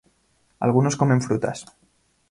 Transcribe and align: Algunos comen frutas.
Algunos 0.65 0.97
comen 1.01 1.21
frutas. 1.27 1.59